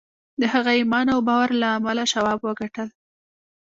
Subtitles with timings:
[0.41, 2.87] د هغه ایمان او باور له امله شواب وګټل